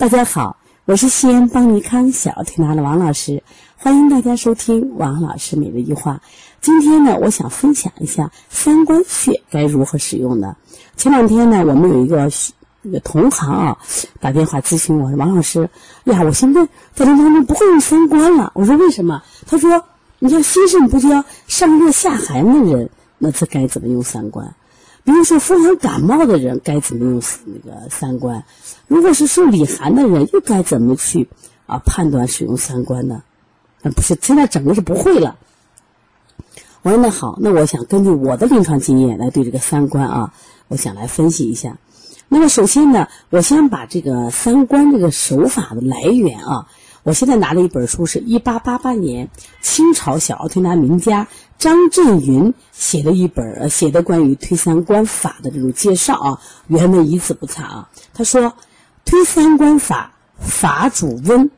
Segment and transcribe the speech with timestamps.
[0.00, 3.42] 大家好，我是西安邦尼康小儿推拿的王老师，
[3.76, 6.22] 欢迎大家收听王老师每日一话。
[6.62, 10.56] 今天呢，我想分享一下三关穴该如何使用呢？
[10.96, 12.30] 前两天呢，我们有一个
[12.80, 13.76] 那个同行啊
[14.20, 15.68] 打电话咨询我说：“王老师，
[16.04, 19.84] 呀，我现在在临床中不会用三关了。”我说：“为什么？”他说
[20.18, 22.88] ：“你像心肾不交、上热下寒的人，
[23.18, 24.50] 那这该怎么用三关？”
[25.10, 28.44] 比如说风寒感冒的人该怎么用那个三关？
[28.86, 31.28] 如果是受里寒的人又该怎么去
[31.66, 33.24] 啊判断使用三关呢？
[33.82, 35.36] 那不是现在整个是不会了。
[36.82, 40.32] 我说那好，那我想根据我的临床经验来对这个三关啊，
[40.68, 41.78] 我想来分析一下。
[42.28, 46.68] 那么首先呢，我先把这个三关这个手法的来源啊。
[47.02, 49.30] 我现在拿了一本书，是一八八八年
[49.62, 51.26] 清朝小儿推拿名家
[51.58, 57.88] 张振云写的一本写的关于推三关法的这种介绍啊，原文一字不差啊。
[58.12, 58.52] 他说，
[59.04, 61.50] 推三关法，法主温，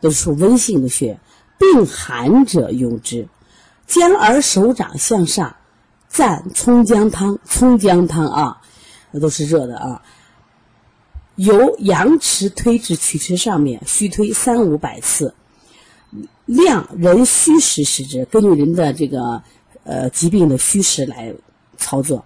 [0.00, 1.20] 都是温性的穴，
[1.58, 3.28] 病寒者用之。
[3.86, 5.54] 将儿手掌向上，
[6.10, 8.60] 蘸葱姜汤，葱姜汤啊，
[9.10, 10.02] 那都是热的啊。
[11.36, 15.34] 由阳池推至曲池上面，虚推三五百次，
[16.46, 19.42] 量人虚实实之，根据人的这个
[19.84, 21.34] 呃疾病的虚实来
[21.76, 22.24] 操作。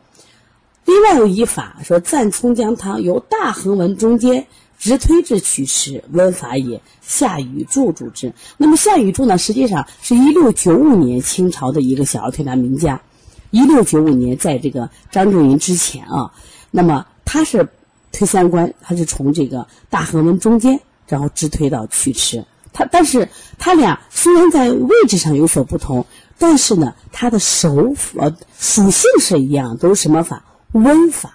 [0.85, 4.47] 另外有一法说，蘸葱姜汤由大横纹中间
[4.79, 6.81] 直推至曲池，温法也。
[7.03, 8.33] 夏禹柱主之。
[8.57, 13.03] 那么夏禹柱呢，实际上是一六九五年清朝的一个小儿推拿名家。
[13.51, 16.33] 一六九五年，在这个张仲云之前啊，
[16.71, 17.69] 那么他是。
[18.13, 22.45] 推三关，它是从这个大横纹中间，然后直推到曲池。
[22.73, 26.07] 它，但是它俩虽然在位置上有所不同，
[26.39, 30.45] 但是呢，它的手呃属性是一样，都是什么法？
[30.73, 31.35] 温法。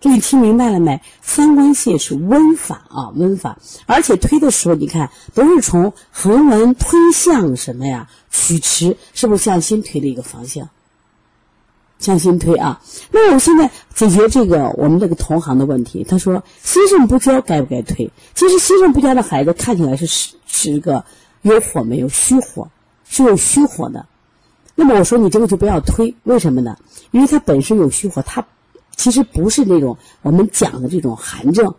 [0.00, 1.00] 这你听明白了没？
[1.22, 3.58] 三关穴是温法啊，温法。
[3.86, 8.10] 而且推的时候，你看都是从横纹推向什么呀？
[8.30, 10.68] 曲池，是不是向心推的一个方向？
[12.02, 12.78] 向心推啊！
[13.12, 16.02] 那我现在解决这个我们这个同行的问题。
[16.02, 18.10] 他说心肾不交该不该推？
[18.34, 21.04] 其实心肾不交的孩子看起来是是是个
[21.42, 22.68] 有火没有虚火，
[23.08, 24.04] 是有虚火的。
[24.74, 26.76] 那么我说你这个就不要推，为什么呢？
[27.12, 28.44] 因为他本身有虚火，他
[28.96, 31.72] 其实不是那种我们讲的这种寒症。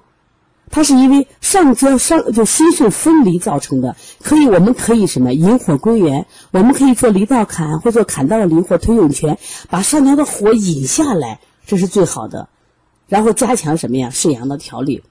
[0.74, 9.38] 它是因为上焦上就心肾分离造成的，可以我们可以什么引火归元，我们可以做离道坎或做坎道离或推涌泉，
[9.70, 12.50] 把上焦的火引下来，这是最好的。
[13.08, 14.10] 然后加强什么呀？
[14.12, 15.04] 肾阳的调理。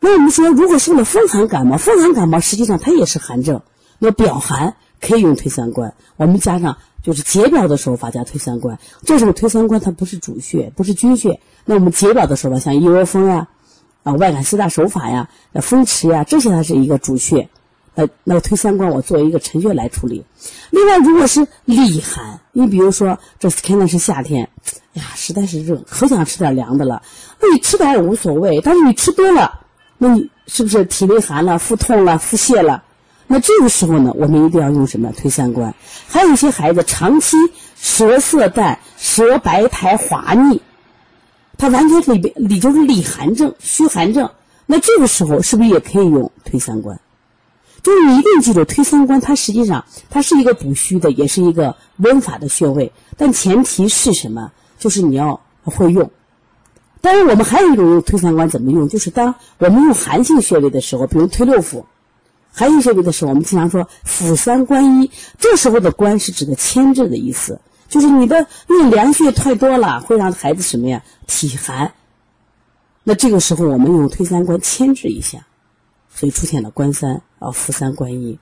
[0.00, 3.60] 那我们说，如果受了风寒感冒，风寒感冒实际上它也是寒症，
[3.98, 8.78] 那表寒可以用推三关，我们加上就是解表的手法加推三关。
[9.04, 13.48] 这时候推三关它不是主穴，不是君穴，那我们解表的手法像一窝蜂啊。
[14.04, 17.48] 啊，外感四大手法呀，那风池呀，这些它是一个主穴。
[17.96, 20.24] 呃，那推三关，我作为一个陈穴来处理。
[20.70, 24.48] 另外，如果是里寒，你比如说这现在是夏天，
[24.94, 27.02] 哎呀，实在是热，可想吃点凉的了。
[27.40, 29.60] 那你吃点也无所谓，但是你吃多了，
[29.96, 32.82] 那你是不是体内寒了、腹痛了、腹泻了？
[33.28, 35.72] 那这个时候呢，我们一定要用什么推三关？
[36.08, 37.36] 还有一些孩子长期
[37.76, 40.60] 舌色淡、舌白苔滑腻。
[41.56, 44.30] 它完全里边里就是里寒症、虚寒症，
[44.66, 47.00] 那这个时候是不是也可以用推三关？
[47.82, 54.52] 就是你一定记住，推三关它实际上它是一个补虚的，也是一个温法的穴位，但前提是什么？
[54.78, 56.10] 就是你要会用。
[57.00, 58.88] 当然，我们还有一种用推三关怎么用？
[58.88, 61.84] 就是当我们用寒性穴位的时候，比如推六腑，
[62.50, 67.60] 寒性穴位的时候，我们经常说腑三关一，这时候的关是指的牵制的意思。
[67.88, 71.02] 就是你的用凉血太多了，会让孩子什么呀？
[71.26, 71.92] 体寒。
[73.02, 75.46] 那这个时候我们用推三关牵制一下，
[76.12, 78.38] 所以出现了关三啊，扶三关一。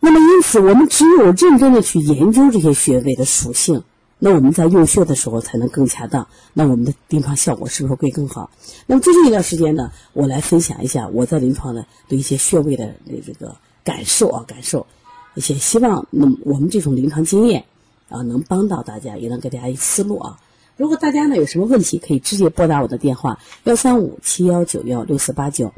[0.00, 3.82] 那么因此，我们只有认真的去研究这些穴位的属性，
[4.18, 8.50] 那我们在用穴的时候才能更恰当，那我们的临床效果是不是会更好？
[8.86, 12.92] 那么最近一段时间呢，我来分享一下我在临床的对一些穴位的
[13.24, 14.86] 这个感受啊，感受
[15.34, 17.64] 一些希望，那么我们这种临床经验。
[18.08, 20.38] 啊，能帮到大家，也能给大家一思路啊。
[20.76, 25.72] 如果大家呢有什么问题，可以直接拨打我的电话幺三五七幺九幺六四八九。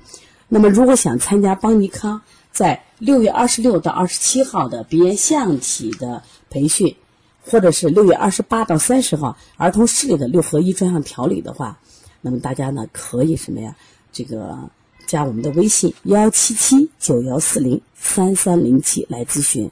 [0.48, 2.20] 那么，如果想参加邦尼康
[2.52, 6.94] 在六月二十六到二十七号的鼻炎象体的培训，
[7.42, 11.78] 或者是六月二十八到三十号儿童视力的六合一专项调理的话，
[12.20, 13.74] 那么大家呢可以什么呀？
[14.12, 14.58] 这个
[15.06, 19.70] 加我们的微信幺七七九幺四零三三零七来咨询。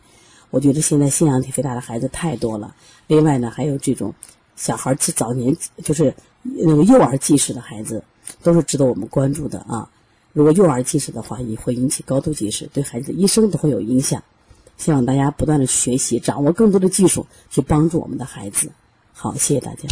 [0.51, 2.75] 我觉得现在腺样体肥大的孩子太多了，
[3.07, 4.15] 另外呢，还有这种
[4.57, 8.03] 小孩儿早年就是那个幼儿近视的孩子，
[8.43, 9.89] 都是值得我们关注的啊。
[10.33, 14.23] 如果幼儿近视的话，也会引起高度近视，对孩子一生都会有影响。
[14.77, 18.71] 希望大家不断的学习，掌握更多的技术，去帮助我们的孩子。
[19.13, 19.89] 好，谢谢大家。